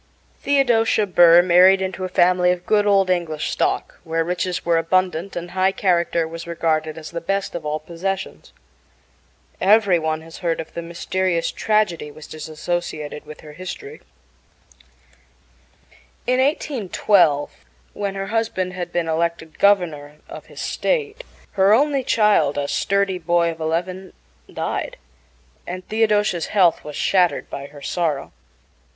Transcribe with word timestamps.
Theodosia 0.39 1.05
Burr 1.05 1.43
married 1.43 1.79
into 1.79 2.03
a 2.03 2.09
family 2.09 2.49
of 2.49 2.65
good 2.65 2.87
old 2.87 3.11
English 3.11 3.51
stock, 3.51 3.99
where 4.03 4.23
riches 4.23 4.65
were 4.65 4.79
abundant, 4.79 5.35
and 5.35 5.51
high 5.51 5.71
character 5.71 6.27
was 6.27 6.47
regarded 6.47 6.97
as 6.97 7.11
the 7.11 7.21
best 7.21 7.53
of 7.53 7.67
all 7.67 7.77
possessions. 7.79 8.51
Every 9.61 9.99
one 9.99 10.21
has 10.21 10.39
heard 10.39 10.59
of 10.59 10.73
the 10.73 10.81
mysterious 10.81 11.51
tragedy 11.51 12.09
which 12.09 12.33
is 12.33 12.49
associated 12.49 13.27
with 13.27 13.41
her 13.41 13.53
history. 13.53 14.01
In 16.25 16.39
1812, 16.39 17.51
when 17.93 18.15
her 18.15 18.27
husband 18.33 18.73
had 18.73 18.91
been 18.91 19.07
elected 19.07 19.59
Governor 19.59 20.15
of 20.27 20.47
his 20.47 20.61
state, 20.61 21.23
her 21.51 21.75
only 21.75 22.03
child 22.03 22.57
a 22.57 22.67
sturdy 22.67 23.19
boy 23.19 23.51
of 23.51 23.59
eleven 23.59 24.13
died, 24.51 24.97
and 25.67 25.87
Theodosia's 25.87 26.47
health 26.47 26.83
was 26.83 26.95
shattered 26.95 27.51
by 27.51 27.67
her 27.67 27.83
sorrow. 27.83 28.31